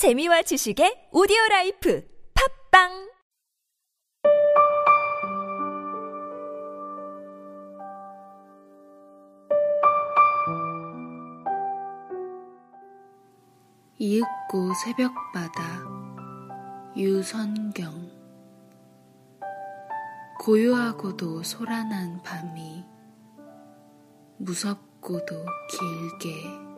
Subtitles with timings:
[0.00, 2.02] 재미와 지식의 오디오 라이프
[2.32, 3.12] 팝빵!
[13.98, 15.84] 이윽고 새벽바다
[16.96, 18.10] 유선경.
[20.38, 22.86] 고요하고도 소란한 밤이
[24.38, 26.69] 무섭고도 길게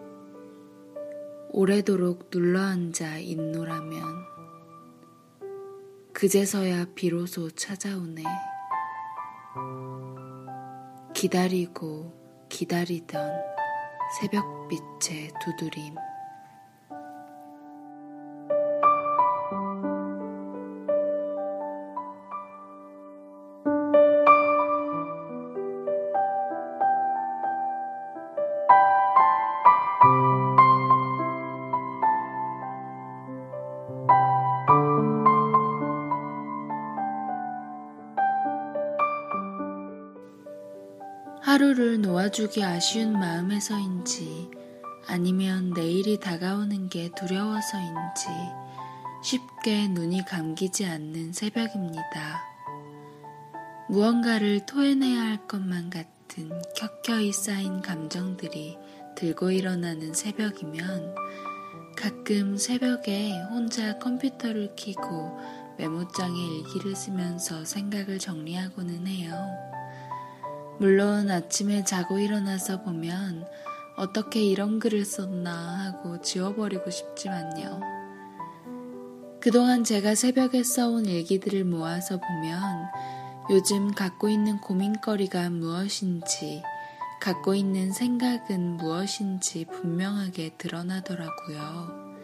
[1.54, 4.00] 오래도록 눌러앉아 있노라면
[6.14, 8.22] 그제서야 비로소 찾아오네.
[11.14, 13.30] 기다리고 기다리던
[14.18, 15.94] 새벽빛의 두드림
[41.42, 44.48] 하루를 놓아주기 아쉬운 마음에서인지
[45.08, 48.28] 아니면 내일이 다가오는 게 두려워서인지
[49.24, 52.44] 쉽게 눈이 감기지 않는 새벽입니다.
[53.88, 58.78] 무언가를 토해내야 할 것만 같은 켜켜이 쌓인 감정들이
[59.16, 61.16] 들고 일어나는 새벽이면
[61.96, 65.36] 가끔 새벽에 혼자 컴퓨터를 켜고
[65.76, 69.72] 메모장에 일기를 쓰면서 생각을 정리하고는 해요.
[70.82, 73.46] 물론 아침에 자고 일어나서 보면
[73.96, 77.80] 어떻게 이런 글을 썼나 하고 지워버리고 싶지만요.
[79.40, 82.86] 그동안 제가 새벽에 써온 일기들을 모아서 보면
[83.50, 86.64] 요즘 갖고 있는 고민거리가 무엇인지,
[87.20, 92.16] 갖고 있는 생각은 무엇인지 분명하게 드러나더라고요.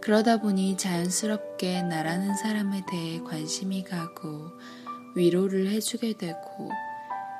[0.00, 4.52] 그러다 보니 자연스럽게 나라는 사람에 대해 관심이 가고
[5.14, 6.70] 위로를 해주게 되고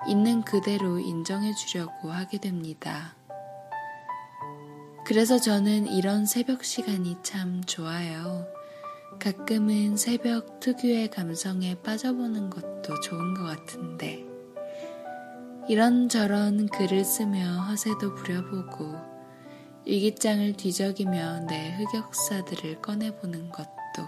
[0.07, 3.17] 있는 그대로 인정해 주려고 하게 됩니다.
[5.05, 8.47] 그래서 저는 이런 새벽 시간이 참 좋아요.
[9.19, 14.25] 가끔은 새벽 특유의 감성에 빠져보는 것도 좋은 것 같은데,
[15.69, 18.95] 이런저런 글을 쓰며 허세도 부려보고,
[19.87, 24.07] 일기장을 뒤적이며 내 흑역사들을 꺼내보는 것도,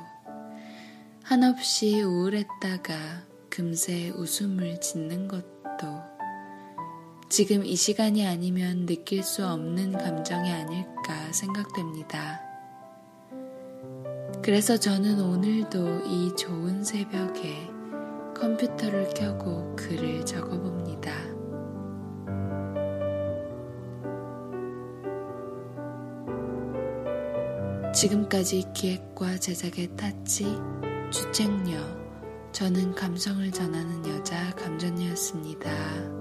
[1.22, 6.02] 한없이 우울했다가 금세 웃음을 짓는 것도, 것도
[7.30, 12.40] 지금 이 시간이 아니면 느낄 수 없는 감정이 아닐까 생각됩니다.
[14.42, 17.68] 그래서 저는 오늘도 이 좋은 새벽에
[18.36, 21.12] 컴퓨터를 켜고 글을 적어봅니다.
[27.92, 30.46] 지금까지 기획과 제작의 타치,
[31.10, 31.99] 주책녀,
[32.52, 36.19] 저는 감성을 전하는 여자 감전녀였습니다.